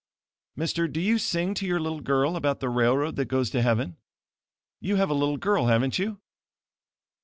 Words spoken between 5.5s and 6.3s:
haven't you?"